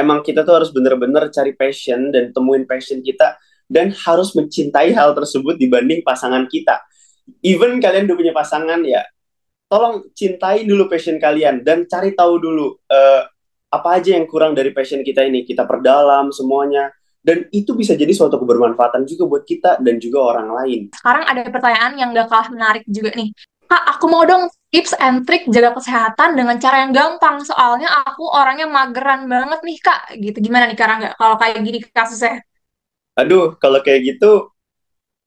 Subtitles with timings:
[0.00, 3.36] emang kita tuh harus bener-bener cari passion dan temuin passion kita
[3.70, 6.82] dan harus mencintai hal tersebut dibanding pasangan kita.
[7.46, 9.06] Even kalian udah punya pasangan ya,
[9.70, 13.22] tolong cintai dulu passion kalian dan cari tahu dulu uh,
[13.70, 15.46] apa aja yang kurang dari passion kita ini.
[15.46, 16.90] Kita perdalam semuanya
[17.22, 20.80] dan itu bisa jadi suatu kebermanfaatan juga buat kita dan juga orang lain.
[20.96, 23.30] Sekarang ada pertanyaan yang gak kalah menarik juga nih.
[23.70, 27.42] Kak, aku mau dong tips and trick jaga kesehatan dengan cara yang gampang.
[27.42, 30.00] Soalnya aku orangnya mageran banget nih, Kak.
[30.16, 30.38] Gitu.
[30.38, 32.42] Gimana nih, Kak nggak kalau kayak gini kasusnya?
[33.18, 34.54] Aduh, kalau kayak gitu,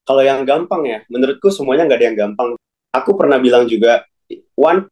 [0.08, 2.50] kalau yang gampang ya, menurutku semuanya nggak ada yang gampang.
[2.96, 4.90] Aku pernah bilang juga, 1%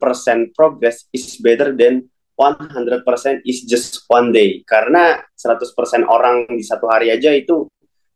[0.53, 3.05] progress is better than 100%
[3.47, 4.61] is just one day.
[4.67, 7.69] Karena 100% orang di satu hari aja itu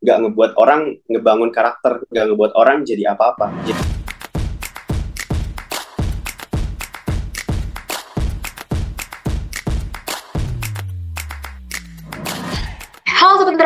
[0.04, 3.54] nggak ngebuat orang ngebangun karakter, nggak ngebuat orang jadi apa-apa.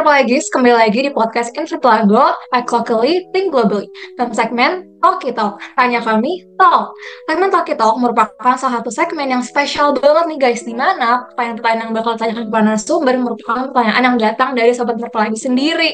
[0.08, 3.92] Lagi, kembali lagi di podcast Infitlago, Act Locally, Think Globally.
[4.16, 4.72] Dalam segmen
[5.04, 6.96] Talkie Talk, tanya kami, Talk.
[7.28, 11.84] Segmen Talkie Talk merupakan salah satu segmen yang spesial banget nih guys, di mana pertanyaan-pertanyaan
[11.84, 15.92] yang bakal ditanyakan kepada narasumber merupakan pertanyaan yang datang dari Sobat Interpelagi sendiri.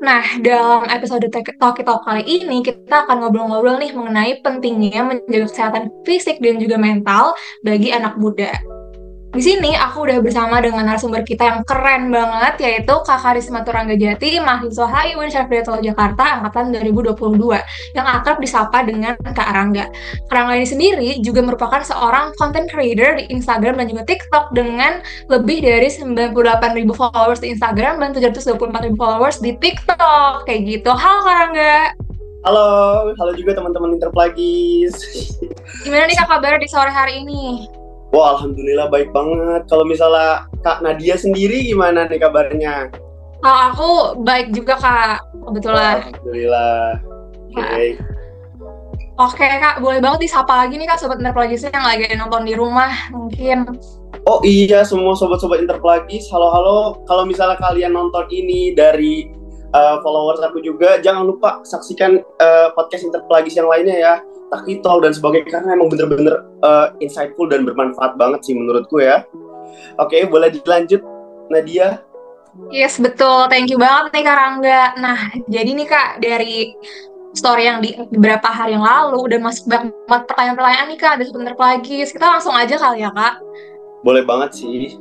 [0.00, 5.84] Nah, dalam episode Talkie Talk kali ini, kita akan ngobrol-ngobrol nih mengenai pentingnya menjaga kesehatan
[6.08, 8.81] fisik dan juga mental bagi anak muda.
[9.32, 13.96] Di sini aku udah bersama dengan narasumber kita yang keren banget yaitu Kak Karisma Turangga
[13.96, 17.40] Jati, mahasiswa HIUN Syarif Jakarta angkatan 2022
[17.96, 19.88] yang akrab disapa dengan Kak Rangga.
[20.28, 25.00] Kak Rangga ini sendiri juga merupakan seorang content creator di Instagram dan juga TikTok dengan
[25.32, 30.44] lebih dari 98.000 followers di Instagram dan 724.000 followers di TikTok.
[30.44, 30.92] Kayak gitu.
[30.92, 31.76] Halo Kak Rangga.
[32.44, 32.68] Halo,
[33.16, 34.92] halo juga teman-teman Interplagis.
[35.88, 37.80] Gimana nih Kak kabar di sore hari ini?
[38.12, 39.64] Wah, alhamdulillah baik banget.
[39.72, 42.92] Kalau misalnya Kak Nadia sendiri gimana nih kabarnya?
[43.40, 43.88] Oh, aku
[44.20, 46.12] baik juga Kak, kebetulan.
[46.12, 47.00] alhamdulillah.
[47.56, 47.56] Oke.
[47.56, 47.88] Okay.
[49.16, 52.92] Oke Kak, boleh banget disapa lagi nih Kak Sobat Interplagis yang lagi nonton di rumah
[53.16, 53.80] mungkin.
[54.28, 57.00] Oh iya, semua sobat-sobat Interplagis, halo-halo.
[57.08, 59.24] Kalau misalnya kalian nonton ini dari
[59.72, 64.14] uh, followers aku juga, jangan lupa saksikan uh, podcast Interplagis yang lainnya ya
[64.52, 69.24] takitol dan sebagainya karena emang bener-bener uh, insightful dan bermanfaat banget sih menurutku ya.
[69.96, 71.00] Oke, okay, boleh dilanjut
[71.48, 72.04] Nadia.
[72.68, 73.48] Yes, betul.
[73.48, 74.82] Thank you banget nih Kak Rangga.
[75.00, 75.18] Nah,
[75.48, 76.76] jadi nih Kak, dari
[77.32, 81.56] story yang di beberapa hari yang lalu udah masuk banget pertanyaan-pertanyaan nih Kak, ada sebentar
[81.56, 81.96] lagi.
[82.04, 83.34] Kita langsung aja kali ya Kak.
[84.04, 85.00] Boleh banget sih.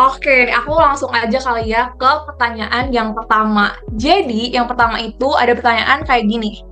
[0.00, 3.76] Oke, aku langsung aja kali ya ke pertanyaan yang pertama.
[4.00, 6.64] Jadi, yang pertama itu ada pertanyaan kayak gini.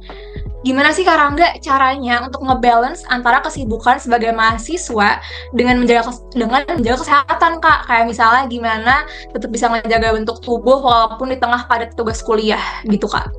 [0.66, 5.22] Gimana sih Karangga caranya untuk ngebalance antara kesibukan sebagai mahasiswa
[5.54, 7.86] dengan menjaga dengan menjaga kesehatan Kak?
[7.86, 8.94] Kayak misalnya gimana
[9.30, 12.58] tetap bisa menjaga bentuk tubuh walaupun di tengah padat tugas kuliah
[12.90, 13.30] gitu Kak.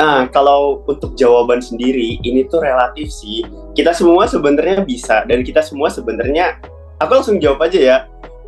[0.00, 3.44] Nah, kalau untuk jawaban sendiri ini tuh relatif sih.
[3.76, 6.56] Kita semua sebenarnya bisa dan kita semua sebenarnya
[6.96, 7.98] aku langsung jawab aja ya.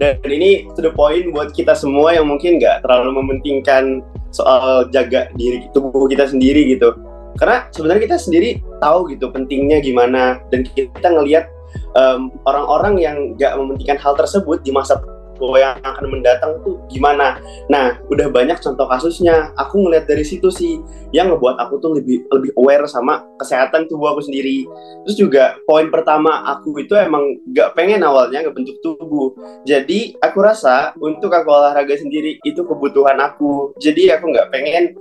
[0.00, 4.00] Dan ini to the point buat kita semua yang mungkin nggak terlalu mementingkan
[4.32, 10.38] soal jaga diri tubuh kita sendiri gitu karena sebenarnya kita sendiri tahu gitu pentingnya gimana
[10.50, 11.50] dan kita ngelihat
[11.98, 14.98] um, orang-orang yang gak mementingkan hal tersebut di masa
[15.34, 17.42] tua yang akan mendatang tuh gimana.
[17.66, 19.50] Nah, udah banyak contoh kasusnya.
[19.58, 20.78] Aku ngeliat dari situ sih
[21.10, 24.64] yang ngebuat aku tuh lebih lebih aware sama kesehatan tubuh aku sendiri.
[25.04, 29.34] Terus juga poin pertama aku itu emang gak pengen awalnya ngebentuk tubuh.
[29.66, 33.74] Jadi aku rasa untuk aku olahraga sendiri itu kebutuhan aku.
[33.82, 34.94] Jadi aku nggak pengen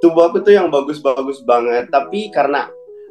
[0.00, 1.88] tubuh aku tuh yang bagus-bagus banget.
[1.88, 2.68] Tapi karena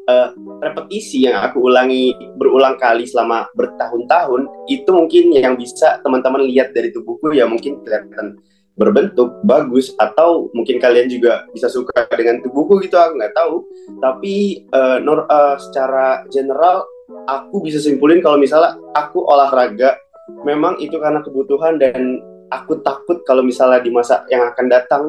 [0.10, 0.30] uh,
[0.62, 6.94] repetisi yang aku ulangi berulang kali selama bertahun-tahun itu mungkin yang bisa teman-teman lihat dari
[6.94, 8.38] tubuhku ya mungkin kelihatan
[8.76, 13.64] berbentuk bagus atau mungkin kalian juga bisa suka dengan tubuhku gitu aku nggak tahu.
[14.04, 16.84] Tapi uh, nor, uh, secara general
[17.26, 19.96] aku bisa simpulin kalau misalnya aku olahraga
[20.44, 22.20] memang itu karena kebutuhan dan
[22.50, 25.04] aku takut kalau misalnya di masa yang akan datang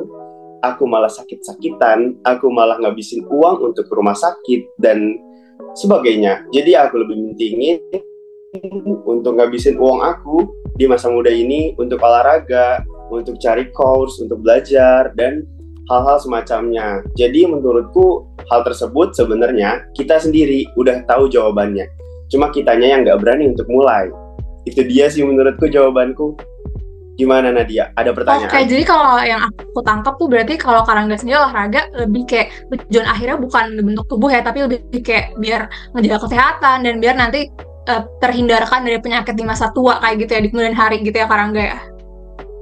[0.65, 5.19] aku malah sakit-sakitan, aku malah ngabisin uang untuk rumah sakit dan
[5.77, 6.45] sebagainya.
[6.53, 7.81] Jadi aku lebih mentingin
[9.05, 12.81] untuk ngabisin uang aku di masa muda ini untuk olahraga,
[13.13, 15.45] untuk cari course, untuk belajar dan
[15.89, 17.05] hal-hal semacamnya.
[17.15, 21.87] Jadi menurutku hal tersebut sebenarnya kita sendiri udah tahu jawabannya.
[22.27, 24.11] Cuma kitanya yang nggak berani untuk mulai.
[24.67, 26.35] Itu dia sih menurutku jawabanku.
[27.17, 27.97] Gimana Nadia?
[27.97, 28.53] Ada pertanyaan?
[28.53, 33.09] Oke, jadi kalau yang aku tangkap tuh berarti kalau Karangga sendiri olahraga lebih kayak tujuan
[33.09, 37.49] akhirnya bukan bentuk tubuh ya, tapi lebih kayak biar ngejaga kesehatan dan biar nanti
[37.89, 41.25] uh, terhindarkan dari penyakit di masa tua kayak gitu ya di kemudian hari gitu ya
[41.25, 41.81] Karangga ya.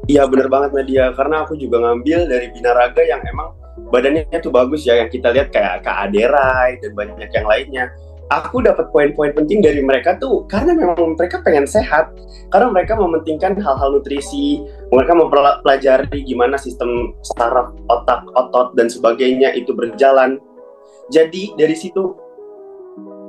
[0.07, 3.59] Iya bener banget Nadia, karena aku juga ngambil dari binaraga yang emang
[3.91, 7.85] badannya tuh bagus ya, yang kita lihat kayak Kak Aderai dan banyak yang lainnya.
[8.33, 12.09] Aku dapat poin-poin penting dari mereka tuh karena memang mereka pengen sehat,
[12.49, 19.77] karena mereka mementingkan hal-hal nutrisi, mereka mempelajari gimana sistem saraf, otak, otot dan sebagainya itu
[19.77, 20.41] berjalan.
[21.13, 22.17] Jadi dari situ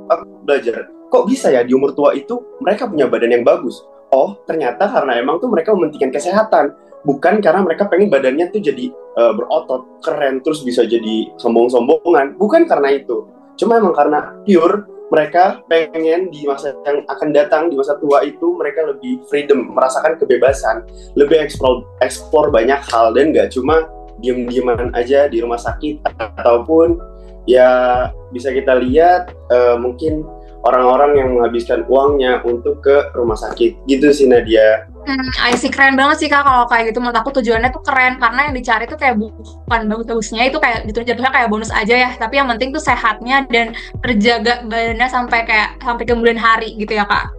[0.07, 3.83] aku belajar, kok bisa ya di umur tua itu mereka punya badan yang bagus?
[4.15, 6.71] oh ternyata karena emang tuh mereka mementingkan kesehatan
[7.03, 8.89] bukan karena mereka pengen badannya tuh jadi
[9.19, 15.61] uh, berotot keren terus bisa jadi sombong-sombongan bukan karena itu cuma emang karena pure mereka
[15.69, 20.81] pengen di masa yang akan datang di masa tua itu mereka lebih freedom merasakan kebebasan
[21.13, 23.13] lebih explore explore banyak hal.
[23.13, 23.85] Dan gak cuma
[24.19, 26.97] diem-dieman aja di rumah sakit ataupun
[27.45, 30.25] ya bisa kita lihat uh, mungkin
[30.65, 34.89] orang-orang yang menghabiskan uangnya untuk ke rumah sakit gitu sih Nadia.
[35.05, 38.17] Hmm, I see keren banget sih kak kalau kayak gitu menurut aku tujuannya tuh keren
[38.17, 42.09] karena yang dicari tuh kayak bukan bagus-bagusnya itu kayak gitu jatuhnya kayak bonus aja ya
[42.17, 47.05] tapi yang penting tuh sehatnya dan terjaga badannya sampai kayak sampai kemudian hari gitu ya
[47.05, 47.29] kak.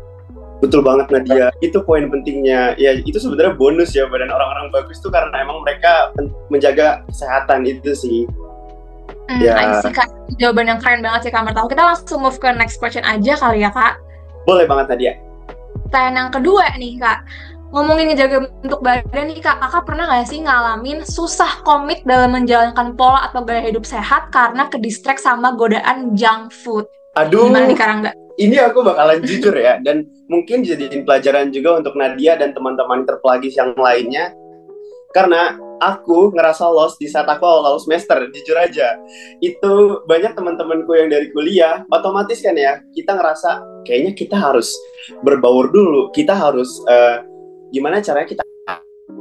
[0.57, 2.73] Betul banget Nadia, itu poin pentingnya.
[2.81, 6.17] Ya itu sebenarnya bonus ya badan orang-orang bagus tuh karena emang mereka
[6.49, 8.25] menjaga kesehatan itu sih.
[9.27, 9.55] Hmm, ya.
[9.59, 10.09] I Kak.
[10.37, 11.67] Jawaban yang keren banget sih Kak Marta.
[11.67, 13.99] Kita langsung move ke next question aja kali ya Kak.
[14.47, 15.13] Boleh banget Nadia.
[15.87, 17.19] Pertanyaan yang kedua nih Kak.
[17.75, 22.95] Ngomongin ngejaga bentuk badan nih Kak, Kakak pernah nggak sih ngalamin susah komit dalam menjalankan
[22.95, 26.87] pola atau gaya hidup sehat karena kedistrek sama godaan junk food?
[27.19, 27.51] Aduh.
[27.51, 28.11] Gimana nih Karangga?
[28.37, 33.57] Ini aku bakalan jujur ya, dan mungkin jadiin pelajaran juga untuk Nadia dan teman-teman terpelagis
[33.57, 34.29] yang lainnya.
[35.17, 38.97] Karena aku ngerasa lost di saat aku awal-awal semester, jujur aja.
[39.41, 44.73] Itu banyak teman-temanku yang dari kuliah, otomatis kan ya, kita ngerasa kayaknya kita harus
[45.23, 47.23] berbaur dulu, kita harus uh,
[47.71, 48.43] gimana caranya kita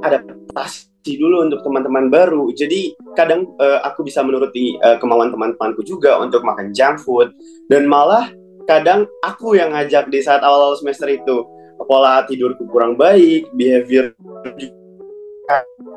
[0.02, 2.50] adaptasi dulu untuk teman-teman baru.
[2.54, 7.30] Jadi kadang uh, aku bisa menuruti uh, kemauan teman-temanku juga untuk makan junk food
[7.69, 8.30] dan malah
[8.66, 11.46] kadang aku yang ngajak di saat awal-awal semester itu
[11.86, 14.16] pola tidurku kurang baik, behavior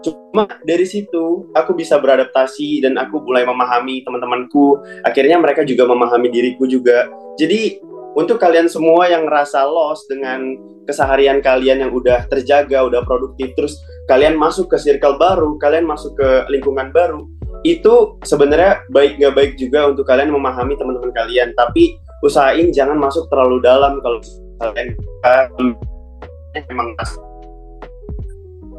[0.04, 4.80] cuma dari situ aku bisa beradaptasi dan aku mulai memahami teman-temanku.
[5.02, 7.08] Akhirnya mereka juga memahami diriku juga.
[7.40, 7.80] Jadi
[8.18, 10.58] untuk kalian semua yang ngerasa lost dengan
[10.88, 13.76] keseharian kalian yang udah terjaga, udah produktif, terus
[14.08, 17.28] kalian masuk ke circle baru, kalian masuk ke lingkungan baru,
[17.62, 23.28] itu sebenarnya baik nggak baik juga untuk kalian memahami teman-teman kalian, tapi usahain jangan masuk
[23.28, 24.18] terlalu dalam kalau
[24.58, 24.96] kalian
[26.72, 26.96] memang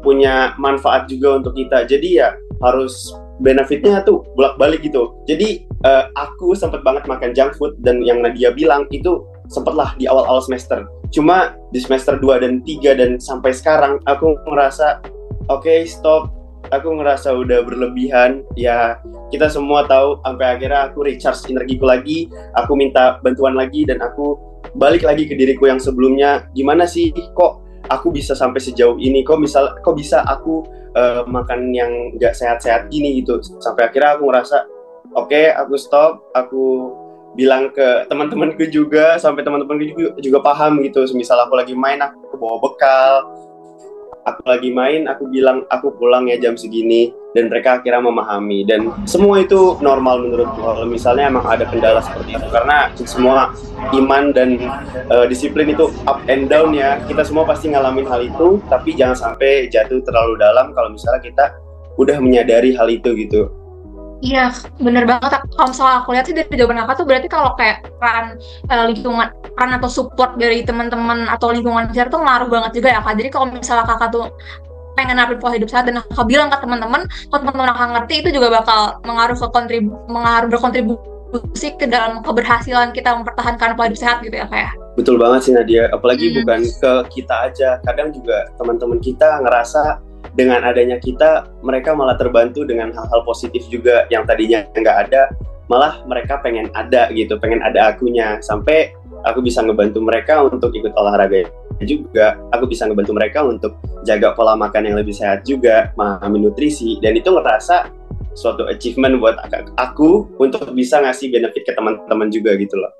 [0.00, 1.84] punya manfaat juga untuk kita.
[1.86, 5.16] Jadi ya harus benefitnya tuh bolak-balik gitu.
[5.24, 10.04] Jadi uh, aku sempat banget makan junk food dan yang Nadia bilang itu sempatlah di
[10.06, 10.84] awal-awal semester.
[11.10, 15.02] Cuma di semester 2 dan 3 dan sampai sekarang aku ngerasa
[15.50, 16.30] oke okay, stop.
[16.70, 18.46] Aku ngerasa udah berlebihan.
[18.54, 19.00] Ya
[19.32, 24.38] kita semua tahu sampai akhirnya aku recharge energiku lagi aku minta bantuan lagi dan aku
[24.78, 26.46] balik lagi ke diriku yang sebelumnya.
[26.54, 27.10] Gimana sih?
[27.10, 29.26] Kok aku bisa sampai sejauh ini.
[29.26, 30.64] Kok misal kok bisa aku
[30.94, 33.42] uh, makan yang nggak sehat-sehat gini gitu.
[33.60, 34.56] Sampai akhirnya aku ngerasa
[35.18, 36.24] oke okay, aku stop.
[36.32, 36.94] Aku
[37.34, 41.02] bilang ke teman-temanku juga sampai teman-temanku juga, juga paham gitu.
[41.12, 43.14] Misal aku lagi main aku bawa bekal.
[44.24, 48.66] Aku lagi main aku bilang aku pulang ya jam segini dan mereka akhirnya memahami.
[48.66, 52.46] Dan semua itu normal menurutku kalau misalnya emang ada kendala seperti itu.
[52.50, 53.54] Karena semua
[53.94, 54.58] iman dan
[55.10, 56.98] uh, disiplin itu up and down ya.
[57.06, 58.58] Kita semua pasti ngalamin hal itu.
[58.66, 61.44] Tapi jangan sampai jatuh terlalu dalam kalau misalnya kita
[61.98, 63.50] udah menyadari hal itu gitu.
[64.20, 65.40] Iya, bener banget.
[65.56, 68.36] Kalau misalnya aku lihat sih dari jawaban kakak tuh berarti kalau kayak peran
[68.68, 73.00] uh, lingkungan, peran atau support dari teman-teman atau lingkungan sekitar tuh ngaruh banget juga ya
[73.00, 73.16] kak.
[73.16, 74.28] Jadi kalau misalnya kakak tuh
[75.00, 78.28] pengen nerapin pola hidup sehat dan kakak bilang ke teman-teman, kalau teman-teman kakak ngerti itu
[78.36, 84.20] juga bakal mengaruh ke kontribu, mengaruh berkontribusi ke dalam keberhasilan kita mempertahankan pola hidup sehat
[84.20, 84.70] gitu ya kak ya.
[85.00, 86.36] Betul banget sih Nadia, apalagi hmm.
[86.44, 90.04] bukan ke kita aja, kadang juga teman-teman kita ngerasa
[90.36, 95.32] dengan adanya kita mereka malah terbantu dengan hal-hal positif juga yang tadinya nggak ada
[95.66, 98.94] malah mereka pengen ada gitu pengen ada akunya sampai
[99.26, 101.48] aku bisa ngebantu mereka untuk ikut olahraga
[101.82, 103.72] juga aku bisa ngebantu mereka untuk
[104.04, 107.88] jaga pola makan yang lebih sehat juga memahami nutrisi dan itu ngerasa
[108.36, 109.36] suatu achievement buat
[109.80, 112.92] aku untuk bisa ngasih benefit ke teman-teman juga gitu loh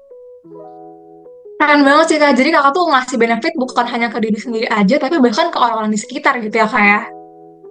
[1.61, 4.97] keren banget sih kak jadi kakak tuh ngasih benefit bukan hanya ke diri sendiri aja
[4.97, 7.01] tapi bahkan ke orang-orang di sekitar gitu ya kak ya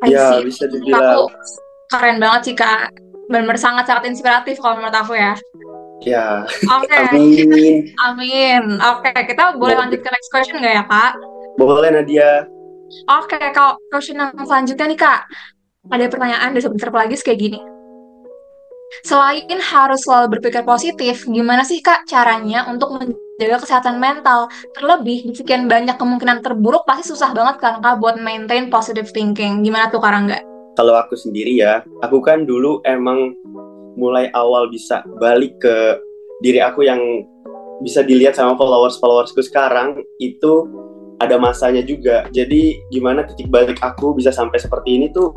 [0.08, 1.04] Iya, bisa dibilang.
[1.04, 1.24] Aku
[1.92, 2.96] keren banget sih kak.
[3.28, 5.36] Benar-benar sangat-sangat inspiratif kalau menurut aku ya.
[6.04, 6.48] Ya.
[6.48, 6.88] Oke.
[6.88, 7.00] Okay.
[7.12, 7.78] Amin.
[8.08, 8.64] Amin.
[8.80, 11.14] Oke, okay, kita boleh lanjut ke next question nggak ya kak?
[11.60, 12.48] Boleh Nadia.
[13.06, 15.22] Oke, kalau question yang selanjutnya nih Kak,
[15.94, 17.60] ada pertanyaan dari sebentar lagi kayak gini.
[19.06, 24.50] Selain harus selalu berpikir positif, gimana sih Kak caranya untuk menjaga kesehatan mental?
[24.74, 29.62] Terlebih di sekian banyak kemungkinan terburuk pasti susah banget kan Kak buat maintain positive thinking.
[29.62, 30.42] Gimana tuh Karangga?
[30.74, 33.38] Kalau aku sendiri ya, aku kan dulu emang
[33.98, 35.98] mulai awal bisa balik ke
[36.44, 37.00] diri aku yang
[37.80, 40.68] bisa dilihat sama followers-followersku sekarang itu
[41.20, 42.28] ada masanya juga.
[42.32, 45.36] Jadi gimana titik balik aku bisa sampai seperti ini tuh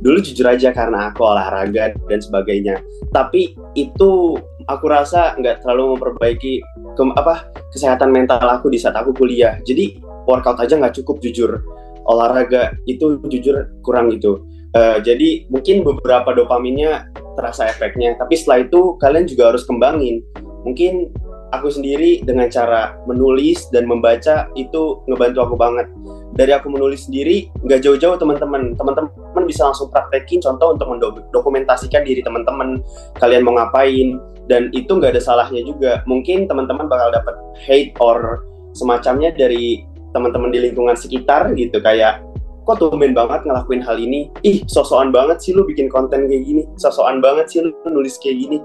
[0.00, 2.82] dulu jujur aja karena aku olahraga dan sebagainya.
[3.14, 6.52] Tapi itu aku rasa nggak terlalu memperbaiki
[6.98, 9.58] ke, apa kesehatan mental aku di saat aku kuliah.
[9.62, 11.62] Jadi workout aja nggak cukup jujur.
[12.10, 14.42] Olahraga itu jujur kurang gitu.
[14.70, 20.20] Uh, jadi mungkin beberapa dopaminnya terasa efeknya, tapi setelah itu kalian juga harus kembangin.
[20.68, 21.08] Mungkin
[21.56, 25.88] aku sendiri dengan cara menulis dan membaca itu ngebantu aku banget.
[26.36, 28.76] Dari aku menulis sendiri, nggak jauh-jauh teman-teman.
[28.78, 32.84] Teman-teman bisa langsung praktekin contoh untuk mendokumentasikan diri teman-teman.
[33.18, 36.02] Kalian mau ngapain, dan itu nggak ada salahnya juga.
[36.10, 42.18] Mungkin teman-teman bakal dapat hate or semacamnya dari teman-teman di lingkungan sekitar gitu kayak
[42.64, 46.62] kok tumben banget ngelakuin hal ini ih sosokan banget sih lu bikin konten kayak gini
[46.76, 48.58] sosokan banget sih lu nulis kayak gini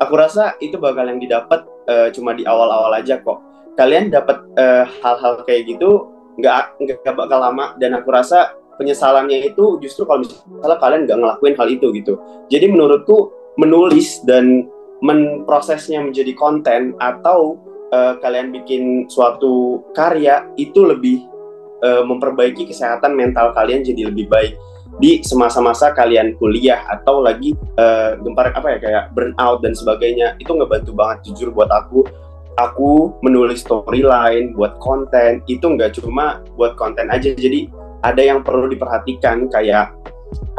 [0.00, 3.38] aku rasa itu bakal yang didapat uh, cuma di awal-awal aja kok.
[3.76, 9.76] Kalian dapat uh, hal-hal kayak gitu nggak nggak bakal lama dan aku rasa penyesalannya itu
[9.84, 12.14] justru kalau misalnya kalian nggak ngelakuin hal itu gitu.
[12.48, 13.30] Jadi menurutku
[13.60, 14.66] menulis dan
[15.04, 17.60] memprosesnya menjadi konten atau
[17.92, 21.24] uh, kalian bikin suatu karya itu lebih
[21.84, 24.54] uh, memperbaiki kesehatan mental kalian jadi lebih baik.
[25.00, 30.52] Di semasa-masa kalian kuliah atau lagi uh, gempar apa ya kayak burnout dan sebagainya itu
[30.52, 32.04] ngebantu banget jujur buat aku.
[32.58, 37.32] Aku menulis storyline buat konten itu nggak cuma buat konten aja.
[37.32, 37.70] Jadi
[38.04, 39.94] ada yang perlu diperhatikan kayak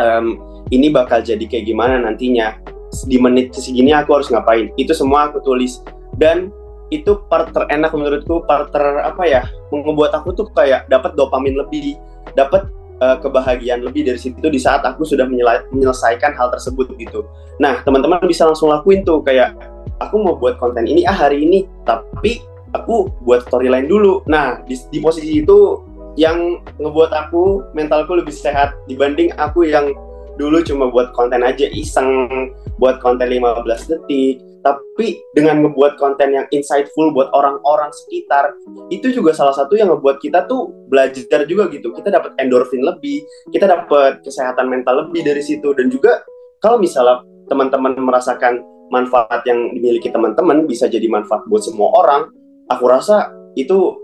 [0.02, 0.42] um,
[0.74, 2.58] ini bakal jadi kayak gimana nantinya.
[3.06, 4.74] Di menit segini aku harus ngapain?
[4.76, 5.80] Itu semua aku tulis.
[6.18, 6.52] Dan
[6.92, 11.96] itu part terenak menurutku part ter apa ya membuat aku tuh kayak dapat dopamin lebih
[12.36, 12.68] dapat
[13.02, 15.26] uh, kebahagiaan lebih dari situ di saat aku sudah
[15.72, 17.26] menyelesaikan hal tersebut gitu.
[17.58, 19.58] Nah, teman-teman bisa langsung lakuin tuh kayak
[20.04, 22.44] aku mau buat konten ini ah hari ini, tapi
[22.76, 24.22] aku buat storyline dulu.
[24.30, 25.82] Nah, di, di posisi itu
[26.20, 29.96] yang ngebuat aku mentalku lebih sehat dibanding aku yang
[30.40, 36.46] dulu cuma buat konten aja iseng, buat konten 15 detik, tapi dengan ngebuat konten yang
[36.54, 38.54] insightful buat orang-orang sekitar
[38.94, 41.90] itu juga salah satu yang ngebuat kita tuh belajar juga gitu.
[41.92, 45.74] Kita dapat endorfin lebih kita dapat kesehatan mental lebih dari situ.
[45.74, 46.22] Dan juga
[46.62, 48.62] kalau misalnya teman-teman merasakan
[48.94, 52.28] manfaat yang dimiliki teman-teman bisa jadi manfaat buat semua orang
[52.68, 53.98] aku rasa itu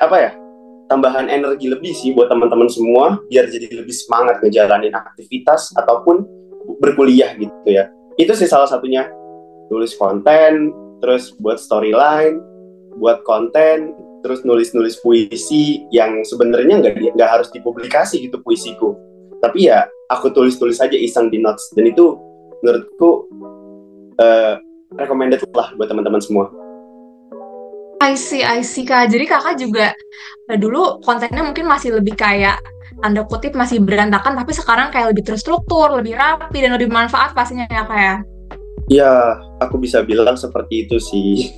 [0.00, 0.30] apa ya
[0.88, 6.24] tambahan energi lebih sih buat teman-teman semua biar jadi lebih semangat ngejalanin aktivitas ataupun
[6.80, 9.10] berkuliah gitu ya itu sih salah satunya
[9.74, 10.70] nulis konten,
[11.02, 12.38] terus buat storyline,
[13.02, 13.90] buat konten,
[14.22, 18.94] terus nulis-nulis puisi yang sebenarnya nggak nggak harus dipublikasi gitu puisiku.
[19.42, 22.16] Tapi ya aku tulis-tulis aja iseng di notes dan itu
[22.64, 23.28] menurutku
[24.22, 24.56] uh,
[24.96, 26.48] recommended lah buat teman-teman semua.
[28.02, 29.10] I see, I see kak.
[29.10, 29.94] Jadi kakak juga
[30.44, 32.60] nah dulu kontennya mungkin masih lebih kayak
[33.00, 37.66] tanda kutip masih berantakan, tapi sekarang kayak lebih terstruktur, lebih rapi dan lebih bermanfaat pastinya
[37.66, 38.16] ya kak ya.
[38.92, 39.12] Ya,
[39.64, 41.48] aku bisa bilang seperti itu sih.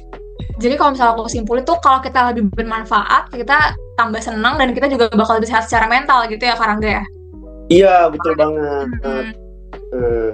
[0.56, 4.86] Jadi kalau misalnya aku simpulin tuh kalau kita lebih bermanfaat, kita tambah senang dan kita
[4.88, 7.04] juga bakal lebih sehat secara mental gitu ya Karangga ya?
[7.66, 8.86] Iya, betul banget.
[9.02, 9.26] Hmm.
[9.90, 10.30] Uh.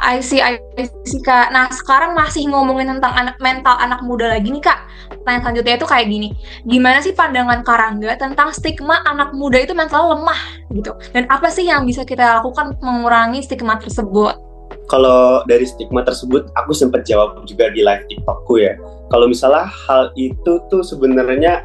[0.00, 0.58] I see, I
[1.04, 1.50] see kak.
[1.50, 4.78] Nah sekarang masih ngomongin tentang anak mental anak muda lagi nih kak.
[5.10, 6.28] Pertanyaan selanjutnya itu kayak gini,
[6.68, 10.40] gimana sih pandangan Karangga tentang stigma anak muda itu mental lemah
[10.72, 10.92] gitu?
[11.12, 14.54] Dan apa sih yang bisa kita lakukan mengurangi stigma tersebut?
[14.88, 18.76] kalau dari stigma tersebut aku sempat jawab juga di live TikTokku ya.
[19.08, 21.64] Kalau misalnya hal itu tuh sebenarnya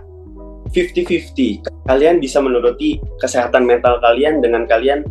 [0.72, 1.66] 50-50.
[1.90, 5.02] Kalian bisa menuruti kesehatan mental kalian dengan kalian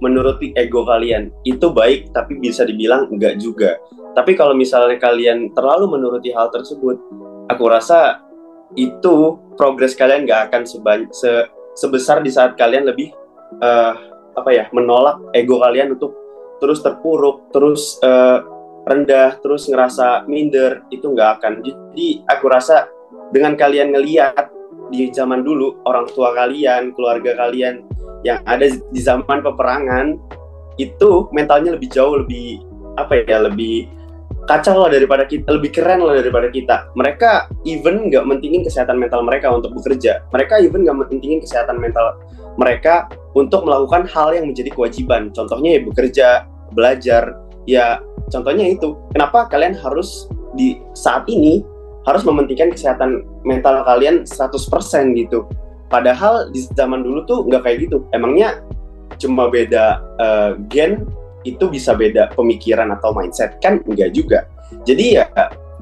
[0.00, 1.30] menuruti ego kalian.
[1.46, 3.78] Itu baik tapi bisa dibilang enggak juga.
[4.14, 6.96] Tapi kalau misalnya kalian terlalu menuruti hal tersebut,
[7.50, 8.22] aku rasa
[8.78, 11.46] itu progres kalian nggak akan sebanyak, se,
[11.78, 13.10] sebesar di saat kalian lebih
[13.62, 13.94] uh,
[14.34, 16.14] apa ya menolak ego kalian untuk
[16.62, 18.42] terus terpuruk, terus uh,
[18.86, 21.52] rendah, terus ngerasa minder, itu nggak akan.
[21.64, 22.86] Jadi aku rasa
[23.34, 24.53] dengan kalian ngeliat
[24.94, 27.82] di zaman dulu orang tua kalian, keluarga kalian
[28.22, 30.16] yang ada di zaman peperangan
[30.78, 32.62] itu mentalnya lebih jauh lebih
[32.94, 33.90] apa ya lebih
[34.44, 36.92] kacau lah daripada kita, lebih keren lah daripada kita.
[36.94, 40.24] Mereka even nggak mentingin kesehatan mental mereka untuk bekerja.
[40.30, 42.20] Mereka even nggak mentingin kesehatan mental
[42.54, 45.32] mereka untuk melakukan hal yang menjadi kewajiban.
[45.34, 46.28] Contohnya ya bekerja,
[46.76, 47.22] belajar.
[47.64, 47.98] Ya
[48.28, 48.94] contohnya itu.
[49.16, 51.64] Kenapa kalian harus di saat ini
[52.04, 54.54] harus mementingkan kesehatan mental kalian 100%
[55.16, 55.48] gitu.
[55.88, 58.04] Padahal di zaman dulu tuh nggak kayak gitu.
[58.12, 58.60] Emangnya
[59.18, 61.06] cuma beda uh, gen
[61.44, 64.48] itu bisa beda pemikiran atau mindset kan enggak juga
[64.88, 65.24] jadi ya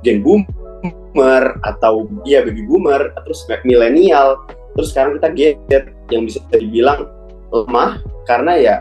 [0.02, 4.42] gen boomer atau ya baby boomer terus milenial
[4.74, 7.06] terus sekarang kita gen yang bisa dibilang
[7.54, 8.76] lemah karena ya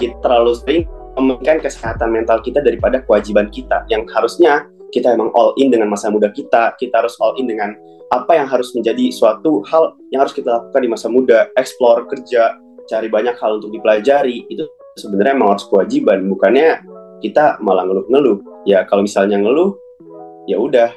[0.00, 0.82] kita terlalu sering
[1.12, 6.12] mementingkan kesehatan mental kita daripada kewajiban kita yang harusnya kita emang all in dengan masa
[6.12, 7.72] muda kita kita harus all in dengan
[8.12, 11.48] apa yang harus menjadi suatu hal yang harus kita lakukan di masa muda.
[11.56, 14.44] Explore kerja cari banyak hal untuk dipelajari.
[14.52, 14.68] Itu
[15.00, 16.84] sebenarnya emang harus kewajiban bukannya
[17.24, 18.68] kita malah ngeluh-ngeluh.
[18.68, 19.72] Ya kalau misalnya ngeluh
[20.44, 20.92] ya udah.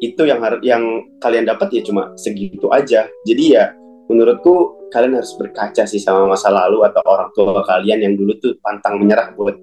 [0.00, 0.80] Itu yang harus yang
[1.20, 3.10] kalian dapat ya cuma segitu aja.
[3.26, 3.74] Jadi ya
[4.06, 8.54] menurutku kalian harus berkaca sih sama masa lalu atau orang tua kalian yang dulu tuh
[8.62, 9.54] pantang menyerah buat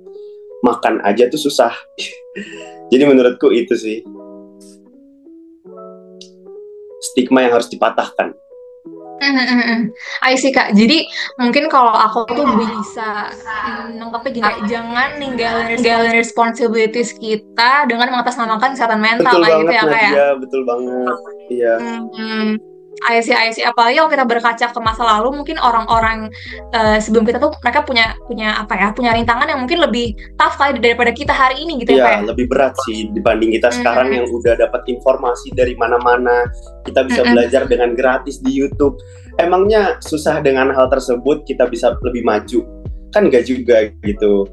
[0.64, 1.70] makan aja tuh susah
[2.92, 3.98] jadi menurutku itu sih
[7.14, 8.36] stigma yang harus dipatahkan
[10.30, 10.78] I see Kak.
[10.78, 11.10] Jadi
[11.42, 13.34] mungkin kalau aku tuh bisa
[13.98, 19.84] nangkepnya gini, jangan ninggalin, ninggalin responsibilities kita dengan mengatasnamakan kesehatan mental betul kayak gitu ya
[19.84, 20.10] Kak ya.
[20.14, 21.16] Iya, betul banget.
[21.50, 21.74] Iya.
[22.14, 22.50] Hmm,
[23.06, 23.62] I see, I see.
[23.62, 26.34] Apalagi kalau kita berkaca ke masa lalu, mungkin orang-orang
[26.74, 30.58] uh, sebelum kita tuh mereka punya punya apa ya, punya rintangan yang mungkin lebih tough
[30.58, 32.22] kali daripada kita hari ini gitu ya.
[32.22, 33.78] Iya, lebih berat sih dibanding kita hmm.
[33.78, 36.50] sekarang yang udah dapat informasi dari mana-mana.
[36.90, 37.32] Kita bisa hmm.
[37.38, 38.98] belajar dengan gratis di YouTube.
[39.38, 42.66] Emangnya susah dengan hal tersebut kita bisa lebih maju?
[43.14, 44.50] Kan enggak juga gitu.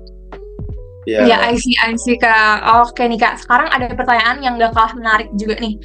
[1.05, 2.65] Ya, ya I see, I see Kak.
[2.85, 5.77] Oke nih Kak, sekarang ada pertanyaan yang gak kalah menarik juga nih.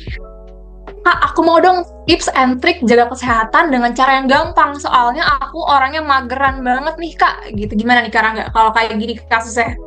[1.00, 4.76] Kak, aku mau dong tips and trick jaga kesehatan dengan cara yang gampang.
[4.76, 7.56] Soalnya aku orangnya mageran banget nih, Kak.
[7.56, 7.72] Gitu.
[7.80, 8.52] Gimana nih, Karangga?
[8.52, 9.80] Kalau kayak gini kasusnya?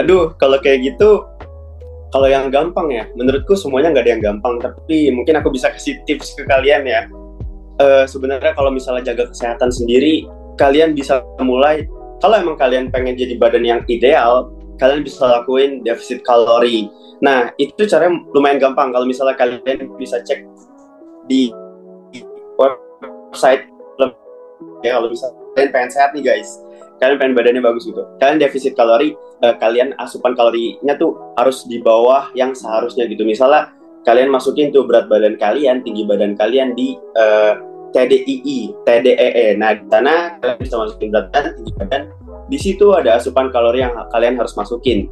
[0.00, 1.28] Aduh, kalau kayak gitu,
[2.12, 4.54] kalau yang gampang ya, menurutku semuanya nggak ada yang gampang.
[4.60, 7.04] Tapi mungkin aku bisa kasih tips ke kalian ya.
[7.80, 10.24] Uh, sebenarnya kalau misalnya jaga kesehatan sendiri,
[10.56, 11.84] kalian bisa mulai,
[12.20, 14.48] kalau emang kalian pengen jadi badan yang ideal,
[14.82, 16.90] kalian bisa lakuin defisit kalori.
[17.22, 18.90] Nah, itu caranya lumayan gampang.
[18.90, 20.42] Kalau misalnya kalian bisa cek
[21.30, 21.54] di
[22.58, 23.70] website
[24.82, 26.58] ya kalau misalnya kalian pengen sehat nih guys.
[26.98, 28.02] Kalian pengen badannya bagus gitu.
[28.18, 29.14] Kalian defisit kalori
[29.46, 33.22] uh, kalian asupan kalorinya tuh harus di bawah yang seharusnya gitu.
[33.22, 33.70] Misalnya
[34.02, 37.54] kalian masukin tuh berat badan kalian tinggi badan kalian di uh,
[37.92, 42.02] TDII TDEE nah di sana kalian bisa masukin berat badan tinggi badan
[42.52, 45.08] di situ ada asupan kalori yang kalian harus masukin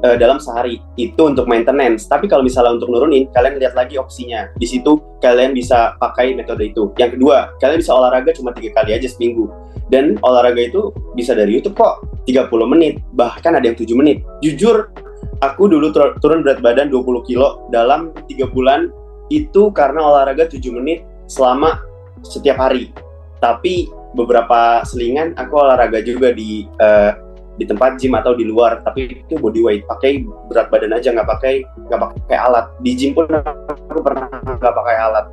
[0.00, 2.08] uh, dalam sehari itu untuk maintenance.
[2.08, 4.48] Tapi kalau misalnya untuk nurunin, kalian lihat lagi opsinya.
[4.56, 6.88] Di situ kalian bisa pakai metode itu.
[6.96, 9.52] Yang kedua, kalian bisa olahraga cuma tiga kali aja seminggu.
[9.92, 14.20] Dan olahraga itu bisa dari YouTube kok, 30 menit, bahkan ada yang 7 menit.
[14.44, 14.92] Jujur,
[15.40, 18.92] aku dulu turun berat badan 20 kilo dalam tiga bulan
[19.32, 21.80] itu karena olahraga 7 menit selama
[22.20, 22.92] setiap hari.
[23.40, 27.14] Tapi beberapa selingan aku olahraga juga di uh,
[27.58, 29.82] di tempat gym atau di luar tapi itu body weight.
[29.86, 32.66] Pakai berat badan aja nggak pakai nggak pakai alat.
[32.82, 35.26] Di gym pun aku pernah nggak pakai alat.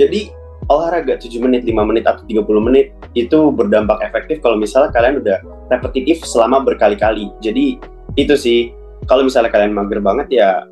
[0.00, 0.32] Jadi
[0.72, 5.38] olahraga 7 menit 5 menit atau 30 menit itu berdampak efektif kalau misalnya kalian udah
[5.68, 7.28] repetitif selama berkali-kali.
[7.44, 7.80] Jadi
[8.16, 8.72] itu sih.
[9.04, 10.64] Kalau misalnya kalian mager banget ya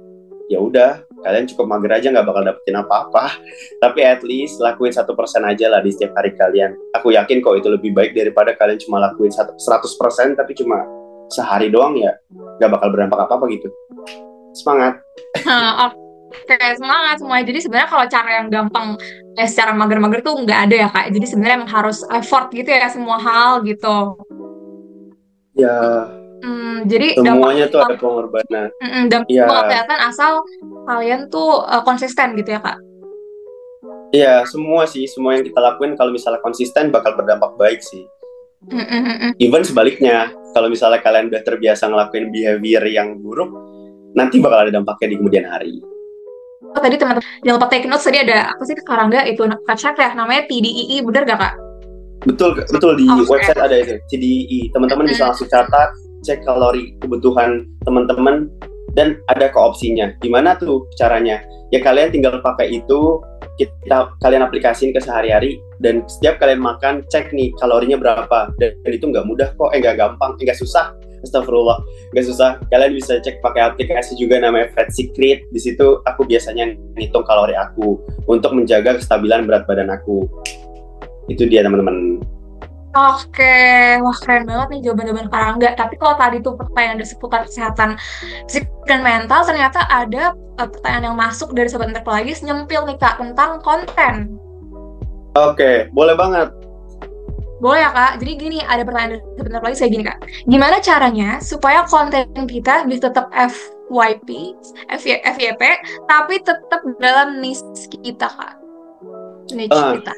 [0.49, 3.25] ya udah kalian cukup mager aja nggak bakal dapetin apa-apa
[3.83, 7.57] tapi at least lakuin satu persen aja lah di setiap hari kalian aku yakin kok
[7.57, 10.83] itu lebih baik daripada kalian cuma lakuin seratus persen tapi cuma
[11.33, 12.13] sehari doang ya
[12.61, 13.69] nggak bakal berdampak apa-apa gitu
[14.53, 15.01] semangat
[16.33, 17.45] Oke, semangat semua.
[17.45, 18.97] Jadi sebenarnya kalau cara yang gampang
[19.37, 21.07] eh, secara mager-mager tuh nggak ada ya kak.
[21.13, 24.17] Jadi sebenarnya emang harus effort gitu ya semua hal gitu.
[25.53, 26.09] Ya,
[26.43, 28.75] Hmm, jadi semuanya tuh ada pengorbanan.
[28.83, 29.47] Mm, dampak ya.
[29.47, 30.43] kelihatan asal
[30.91, 32.79] kalian tuh uh, konsisten gitu ya kak?
[34.13, 38.05] Iya, semua sih, semua yang kita lakuin kalau misalnya konsisten bakal berdampak baik sih.
[38.69, 39.35] Mm-mm.
[39.43, 43.51] Even sebaliknya, kalau misalnya kalian udah terbiasa ngelakuin behavior yang buruk,
[44.15, 45.81] nanti bakal ada dampaknya di kemudian hari.
[46.73, 49.99] Oh, tadi teman-teman jangan lupa take notes tadi ada apa sih sekarang nggak itu website
[49.99, 51.55] ya namanya TDII bener gak kak?
[52.25, 53.67] Betul betul di oh, website okay.
[53.67, 58.49] ada itu TDII teman-teman bisa langsung catat cek kalori kebutuhan teman-teman
[58.95, 60.13] dan ada ke opsinya.
[60.21, 61.41] Gimana tuh caranya?
[61.73, 63.21] Ya kalian tinggal pakai itu,
[63.57, 68.93] kita kalian aplikasiin ke sehari-hari dan setiap kalian makan cek nih kalorinya berapa dan, dan
[68.93, 70.93] itu nggak mudah kok, eh nggak gampang, eh, nggak susah.
[71.23, 71.79] Astagfirullah,
[72.11, 72.59] nggak susah.
[72.67, 75.47] Kalian bisa cek pakai aplikasi juga namanya Fat Secret.
[75.55, 80.27] Di situ aku biasanya ngitung kalori aku untuk menjaga kestabilan berat badan aku.
[81.31, 82.19] Itu dia teman-teman.
[82.93, 83.57] Oke,
[84.05, 85.71] wah keren banget nih jawaban-jawaban Karangga.
[85.73, 87.97] Tapi kalau tadi tuh pertanyaan dari seputar kesehatan
[88.45, 93.17] fisik dan mental, ternyata ada uh, pertanyaan yang masuk dari Sobat Enterprise nyempil nih Kak
[93.17, 94.37] tentang konten.
[95.33, 96.53] Oke, boleh banget.
[97.63, 100.19] Boleh ya kak, jadi gini ada pertanyaan sebentar lagi saya gini kak.
[100.51, 104.59] Gimana caranya supaya konten kita bisa tetap FYP,
[104.99, 105.63] FYP,
[106.11, 107.63] tapi tetap dalam niche
[108.03, 108.59] kita kak?
[109.55, 110.11] Niche uh, kita.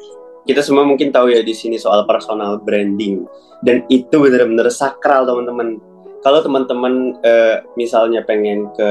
[0.45, 3.25] Kita semua mungkin tahu ya di sini soal personal branding
[3.65, 5.81] dan itu benar-benar sakral teman-teman.
[6.21, 8.89] Kalau teman-teman uh, misalnya pengen ke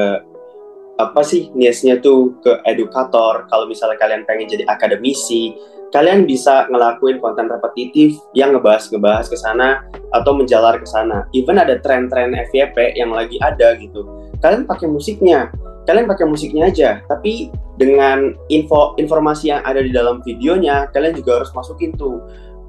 [0.95, 5.55] apa sih niche-nya tuh ke edukator, kalau misalnya kalian pengen jadi akademisi,
[5.91, 9.83] kalian bisa ngelakuin konten repetitif yang ngebahas-ngebahas ke sana
[10.15, 11.27] atau menjalar ke sana.
[11.35, 14.07] Even ada tren-tren FYP yang lagi ada gitu.
[14.39, 15.51] Kalian pakai musiknya,
[15.85, 21.43] kalian pakai musiknya aja, tapi dengan info informasi yang ada di dalam videonya, kalian juga
[21.43, 22.23] harus masukin tuh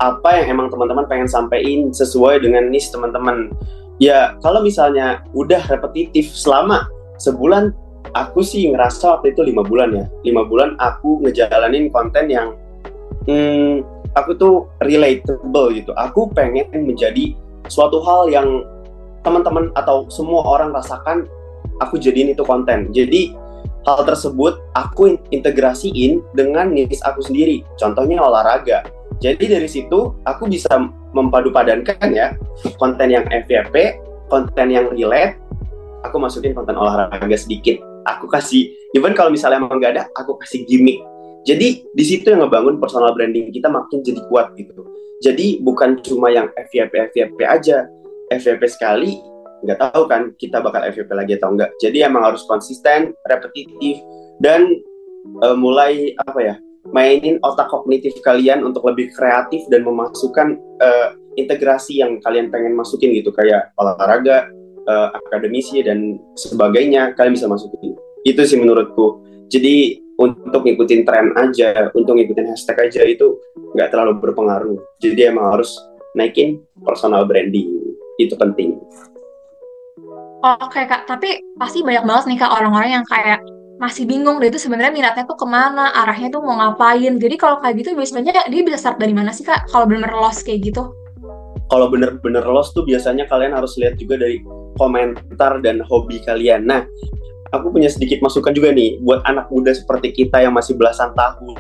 [0.04, 3.52] apa yang emang teman-teman pengen sampaikan sesuai dengan niche teman-teman.
[3.96, 7.72] Ya, kalau misalnya udah repetitif selama sebulan,
[8.12, 10.06] aku sih ngerasa waktu itu lima bulan ya.
[10.28, 12.60] Lima bulan aku ngejalanin konten yang
[13.24, 13.88] hmm,
[14.20, 15.96] aku tuh relatable gitu.
[15.96, 17.32] Aku pengen menjadi
[17.72, 18.68] suatu hal yang
[19.24, 21.28] teman-teman atau semua orang rasakan.
[21.84, 22.92] Aku jadiin itu konten.
[22.96, 23.36] Jadi
[23.86, 27.66] hal tersebut aku integrasiin dengan niche aku sendiri.
[27.76, 28.86] Contohnya olahraga.
[29.24, 30.76] Jadi dari situ aku bisa
[31.16, 32.36] mempadu padankan ya
[32.76, 35.40] konten yang FYP, konten yang relate,
[36.04, 37.80] aku masukin konten olahraga sedikit.
[38.06, 41.02] Aku kasih, even kalau misalnya emang nggak ada, aku kasih gimmick
[41.46, 44.82] jadi di situ yang ngebangun personal branding kita makin jadi kuat gitu.
[45.22, 47.86] Jadi bukan cuma yang FYP FYP aja,
[48.34, 49.22] FYP sekali
[49.64, 51.72] nggak tahu kan kita bakal FYP lagi atau enggak.
[51.80, 54.02] Jadi emang harus konsisten, repetitif
[54.44, 54.68] dan
[55.46, 56.56] uh, mulai apa ya
[56.92, 63.12] mainin otak kognitif kalian untuk lebih kreatif dan memasukkan uh, integrasi yang kalian pengen masukin
[63.16, 64.48] gitu kayak olahraga,
[64.86, 67.98] uh, akademisi dan sebagainya kalian bisa masukin.
[68.22, 69.22] Itu sih menurutku.
[69.50, 73.36] Jadi untuk ngikutin tren aja, untuk ngikutin hashtag aja itu
[73.76, 74.80] nggak terlalu berpengaruh.
[75.04, 75.76] Jadi emang harus
[76.16, 77.68] naikin personal branding
[78.16, 78.80] itu penting.
[80.46, 83.42] Oke kak, tapi pasti banyak banget nih kak orang-orang yang kayak
[83.82, 87.18] masih bingung deh itu sebenarnya minatnya tuh ke mana, arahnya tuh mau ngapain.
[87.18, 89.66] Jadi kalau kayak gitu biasanya dia bisa start dari mana sih kak?
[89.74, 90.94] Kalau benar-benar lost kayak gitu?
[91.74, 94.38] Kalau bener-bener lost tuh biasanya kalian harus lihat juga dari
[94.78, 96.70] komentar dan hobi kalian.
[96.70, 96.86] Nah,
[97.50, 101.58] aku punya sedikit masukan juga nih buat anak muda seperti kita yang masih belasan tahun.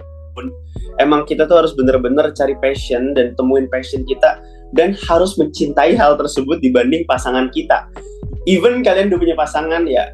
[1.02, 4.38] Emang kita tuh harus bener-bener cari passion dan temuin passion kita
[4.75, 7.88] dan harus mencintai hal tersebut dibanding pasangan kita.
[8.45, 10.11] Even kalian udah punya pasangan ya,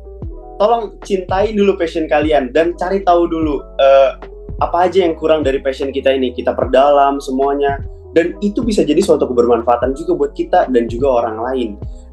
[0.61, 4.21] tolong cintai dulu passion kalian dan cari tahu dulu uh,
[4.61, 6.31] apa aja yang kurang dari passion kita ini.
[6.31, 7.81] Kita perdalam semuanya
[8.13, 11.69] dan itu bisa jadi suatu kebermanfaatan juga buat kita dan juga orang lain.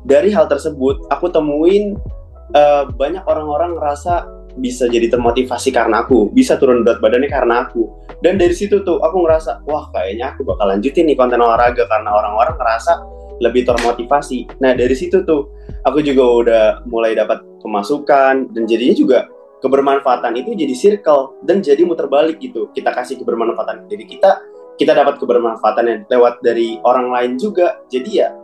[0.09, 2.01] Dari hal tersebut, aku temuin
[2.57, 7.87] uh, banyak orang-orang ngerasa bisa jadi termotivasi karena aku, bisa turun berat badannya karena aku.
[8.19, 12.11] Dan dari situ tuh aku ngerasa, wah kayaknya aku bakal lanjutin nih konten olahraga karena
[12.11, 12.93] orang-orang ngerasa
[13.39, 14.59] lebih termotivasi.
[14.59, 15.55] Nah dari situ tuh
[15.87, 19.19] aku juga udah mulai dapat pemasukan dan jadinya juga
[19.63, 22.71] kebermanfaatan itu jadi circle dan jadi muter balik gitu.
[22.75, 24.43] Kita kasih kebermanfaatan diri kita,
[24.79, 27.79] kita dapat kebermanfaatan yang lewat dari orang lain juga.
[27.87, 28.35] Jadi ya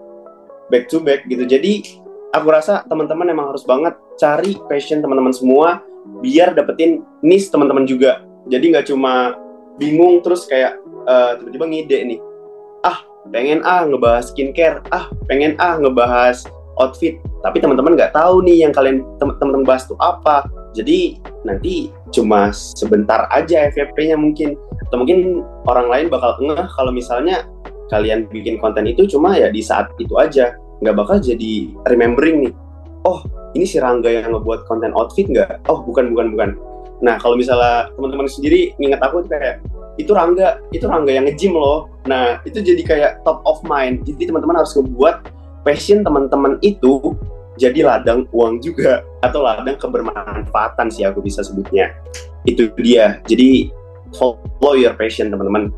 [0.71, 1.43] back to back gitu.
[1.47, 2.03] Jadi
[2.35, 5.83] aku rasa teman-teman emang harus banget cari passion teman-teman semua
[6.21, 8.23] biar dapetin niche teman-teman juga.
[8.51, 9.35] Jadi nggak cuma
[9.81, 12.21] bingung terus kayak uh, tiba-tiba ngide nih.
[12.85, 13.01] Ah,
[13.33, 16.45] pengen ah ngebahas skincare, ah pengen ah ngebahas
[16.77, 17.17] outfit.
[17.41, 20.45] Tapi teman-teman nggak tahu nih yang kalian teman-teman bahas itu apa.
[20.75, 24.59] Jadi nanti cuma sebentar aja FYP-nya mungkin
[24.91, 27.47] atau mungkin orang lain bakal ngeh kalau misalnya
[27.93, 32.53] kalian bikin konten itu cuma ya di saat itu aja nggak bakal jadi remembering nih
[33.07, 33.23] oh
[33.55, 35.67] ini si Rangga yang ngebuat konten outfit nggak?
[35.71, 36.51] Oh bukan bukan bukan.
[37.03, 39.63] Nah kalau misalnya teman-teman sendiri nginget aku kayak
[39.99, 41.91] itu Rangga itu Rangga yang nge-gym loh.
[42.07, 44.03] Nah itu jadi kayak top of mind.
[44.07, 45.31] Jadi teman-teman harus ngebuat
[45.63, 47.15] passion teman-teman itu
[47.55, 51.95] jadi ladang uang juga atau ladang kebermanfaatan sih aku bisa sebutnya.
[52.43, 53.23] Itu dia.
[53.25, 53.71] Jadi
[54.15, 55.71] follow your passion teman-teman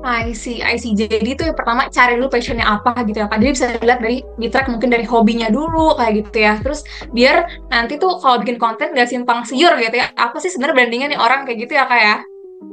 [0.00, 0.96] I see, I see.
[0.96, 3.26] Jadi itu yang pertama cari dulu passionnya apa gitu ya.
[3.28, 6.54] Jadi bisa dilihat dari di track mungkin dari hobinya dulu kayak gitu ya.
[6.64, 6.80] Terus
[7.12, 10.08] biar nanti tuh kalau bikin konten gak simpang siur gitu ya.
[10.16, 12.16] Apa sih sebenarnya brandingnya nih orang kayak gitu ya Kak ya?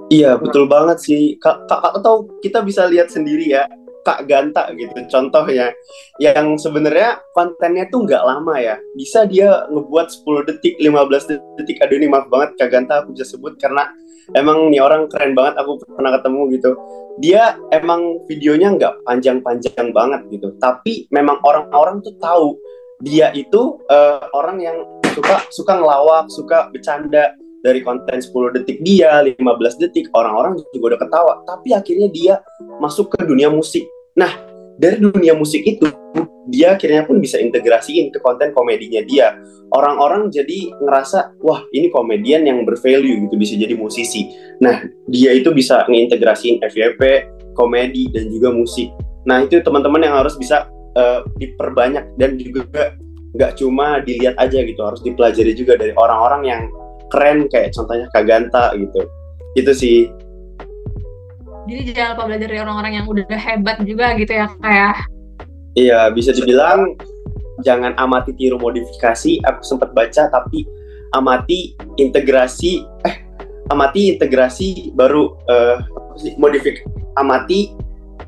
[0.07, 1.35] Iya betul banget sih.
[1.39, 3.67] Kak, kak atau kita bisa lihat sendiri ya.
[4.07, 5.75] Kak Ganta gitu contohnya
[6.23, 11.99] yang sebenarnya kontennya tuh nggak lama ya bisa dia ngebuat 10 detik 15 detik aduh
[11.99, 13.83] ini maaf banget Kak Ganta aku bisa sebut karena
[14.35, 16.71] emang nih orang keren banget aku pernah ketemu gitu.
[17.17, 20.53] Dia emang videonya nggak panjang-panjang banget gitu.
[20.59, 22.57] Tapi memang orang-orang tuh tahu
[22.99, 24.77] dia itu uh, orang yang
[25.13, 27.33] suka suka ngelawak suka bercanda.
[27.57, 29.43] Dari konten 10 detik dia 15
[29.81, 31.33] detik orang-orang juga udah ketawa.
[31.43, 32.33] Tapi akhirnya dia
[32.79, 33.83] masuk ke dunia musik.
[34.13, 34.29] Nah
[34.77, 35.89] dari dunia musik itu
[36.47, 39.35] dia akhirnya pun bisa integrasiin ke konten komedinya dia.
[39.75, 44.31] Orang-orang jadi ngerasa wah ini komedian yang bervalue gitu bisa jadi musisi.
[44.63, 44.79] Nah
[45.11, 47.01] dia itu bisa ngeintegrasiin FYP
[47.51, 48.87] komedi dan juga musik.
[49.27, 52.95] Nah itu teman-teman yang harus bisa uh, diperbanyak dan juga
[53.35, 56.61] nggak cuma dilihat aja gitu harus dipelajari juga dari orang-orang yang
[57.11, 59.03] keren kayak contohnya Kaganta gitu.
[59.59, 60.07] Itu sih
[61.67, 64.95] jadi jangan lupa belajar dari orang-orang yang udah hebat juga gitu ya kayak
[65.75, 66.95] iya bisa dibilang
[67.61, 70.63] jangan amati tiru modifikasi aku sempat baca tapi
[71.13, 73.15] amati integrasi eh
[73.67, 75.83] amati integrasi baru uh,
[76.39, 76.87] modifik
[77.19, 77.75] amati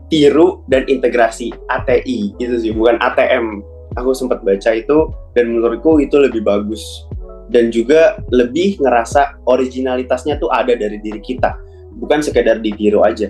[0.09, 3.61] tiru dan integrasi ATI itu sih bukan ATM
[3.97, 7.07] aku sempat baca itu dan menurutku itu lebih bagus.
[7.49, 11.57] Dan juga lebih ngerasa originalitasnya tuh ada dari diri kita
[11.99, 13.29] bukan sekedar ditiru aja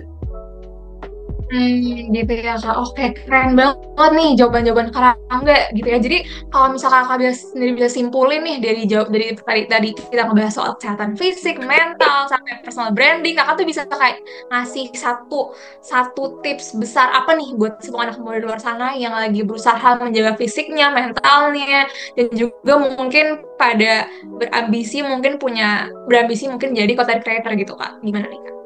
[1.50, 2.78] Hmm, gitu ya kak.
[2.78, 3.74] Oke, keren banget
[4.14, 5.98] nih jawaban-jawaban Karangga gitu ya.
[5.98, 10.30] Jadi kalau misalkan kakak bisa sendiri bisa simpulin nih dari jawab dari tadi tadi kita
[10.30, 14.22] ngebahas soal kesehatan fisik, mental, sampai personal branding, kakak tuh bisa kayak
[14.54, 15.50] ngasih satu
[15.82, 19.98] satu tips besar apa nih buat semua anak muda di luar sana yang lagi berusaha
[19.98, 24.06] menjaga fisiknya, mentalnya, dan juga mungkin pada
[24.38, 27.98] berambisi mungkin punya berambisi mungkin jadi content creator gitu kak.
[28.06, 28.59] Gimana nih kak?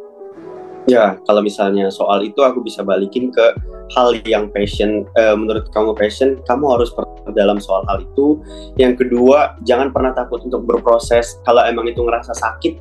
[0.85, 3.57] Ya, kalau misalnya soal itu aku bisa balikin ke
[3.97, 5.09] hal yang passion.
[5.17, 6.93] Uh, menurut kamu passion, kamu harus
[7.33, 8.45] dalam soal hal itu.
[8.77, 11.41] Yang kedua, jangan pernah takut untuk berproses.
[11.49, 12.77] Kalau emang itu ngerasa sakit,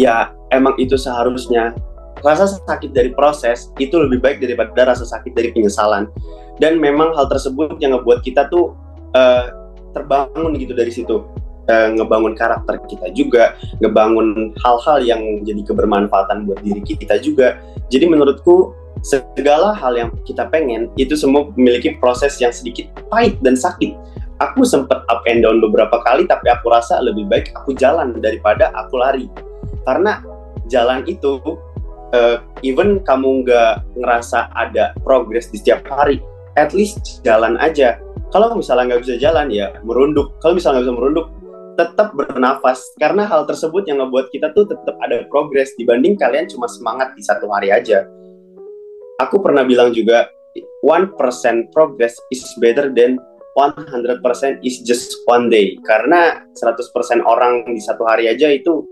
[0.00, 1.76] ya emang itu seharusnya.
[2.24, 6.08] Rasa sakit dari proses itu lebih baik daripada rasa sakit dari penyesalan.
[6.56, 8.72] Dan memang hal tersebut yang ngebuat kita tuh
[9.12, 9.52] uh,
[9.92, 16.60] terbangun gitu dari situ uh, ngebangun karakter kita juga, ngebangun hal-hal yang jadi kebermanfaatan buat
[16.64, 17.60] diri kita juga.
[17.88, 18.72] Jadi menurutku
[19.04, 23.92] segala hal yang kita pengen itu semua memiliki proses yang sedikit pahit dan sakit.
[24.42, 28.74] Aku sempat up and down beberapa kali, tapi aku rasa lebih baik aku jalan daripada
[28.74, 29.30] aku lari.
[29.86, 30.18] Karena
[30.66, 31.38] jalan itu,
[32.10, 36.18] uh, even kamu nggak ngerasa ada progres di setiap hari,
[36.58, 38.00] at least jalan aja.
[38.34, 40.34] Kalau misalnya nggak bisa jalan ya merunduk.
[40.42, 41.26] Kalau misalnya nggak bisa merunduk,
[41.74, 46.70] tetap bernafas karena hal tersebut yang ngebuat kita tuh tetap ada progres dibanding kalian cuma
[46.70, 48.06] semangat di satu hari aja.
[49.22, 50.26] Aku pernah bilang juga
[50.82, 51.14] 1%
[51.74, 53.18] progress is better than
[53.54, 54.18] 100%
[54.66, 58.82] is just one day karena 100% orang di satu hari aja itu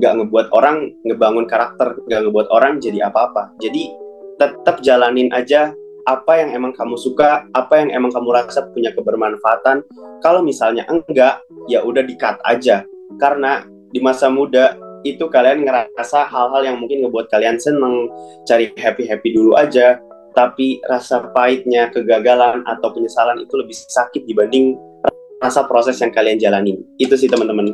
[0.00, 3.56] nggak ngebuat orang ngebangun karakter, nggak ngebuat orang jadi apa-apa.
[3.60, 3.92] Jadi
[4.36, 5.72] tetap jalanin aja
[6.06, 9.82] apa yang emang kamu suka, apa yang emang kamu rasa punya kebermanfaatan.
[10.22, 12.86] Kalau misalnya enggak, ya udah di-cut aja.
[13.18, 18.06] Karena di masa muda itu kalian ngerasa hal-hal yang mungkin ngebuat kalian seneng,
[18.46, 19.98] cari happy-happy dulu aja.
[20.36, 24.78] Tapi rasa pahitnya, kegagalan, atau penyesalan itu lebih sakit dibanding
[25.42, 26.76] rasa proses yang kalian jalani.
[27.02, 27.72] Itu sih teman-teman.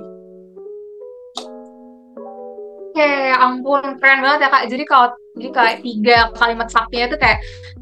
[2.92, 4.64] Oke, ampun, keren banget ya kak.
[4.68, 7.38] Jadi kalau jadi kayak tiga kalimat saktinya itu kayak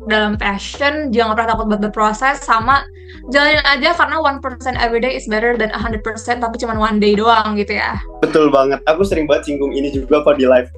[0.06, 2.86] dalam passion, jangan pernah takut buat berproses, sama
[3.34, 6.78] jalanin aja karena one percent every day is better than a hundred percent tapi cuma
[6.78, 7.98] one day doang gitu ya.
[8.22, 8.78] Betul banget.
[8.86, 10.70] Aku sering banget singgung ini juga kok di live.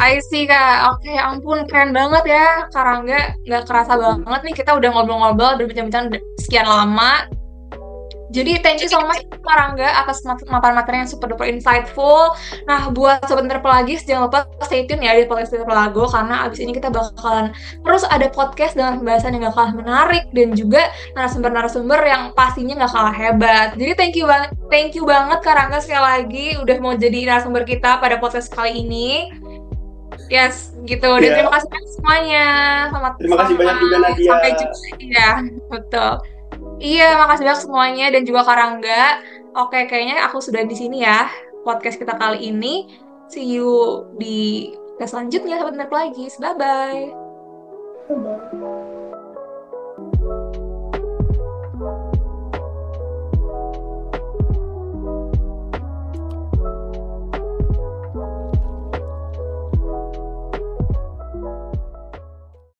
[0.00, 4.72] I see kak, oke okay, ampun keren banget ya Karangga, nggak kerasa banget nih kita
[4.72, 7.28] udah ngobrol-ngobrol, udah bincang-bincang sekian lama
[8.28, 12.36] jadi thank you so much Marangga atas materi-materi yang super duper insightful.
[12.68, 16.76] Nah buat sobat pelagi jangan lupa stay tune ya di podcast Pelago karena abis ini
[16.76, 22.22] kita bakalan terus ada podcast dengan pembahasan yang gak kalah menarik dan juga narasumber-narasumber yang
[22.36, 23.68] pastinya gak kalah hebat.
[23.80, 27.96] Jadi thank you banget, thank you banget Karangga sekali lagi udah mau jadi narasumber kita
[27.96, 29.32] pada podcast kali ini.
[30.28, 31.08] Yes, gitu.
[31.08, 31.34] Dan yeah.
[31.40, 32.46] terima kasih semuanya.
[32.92, 34.28] Selamat Terima kasih banyak juga Nadia.
[34.28, 35.30] Sampai jumpa ya.
[35.72, 36.12] Betul.
[36.78, 39.22] Iya, makasih banyak semuanya dan juga Karangga.
[39.58, 41.26] Oke, kayaknya aku sudah di sini ya
[41.66, 42.86] podcast kita kali ini.
[43.28, 46.26] See you di selanjutnya, sahabat lagi.
[46.38, 47.02] Bye-bye.
[48.08, 48.77] Bye-bye.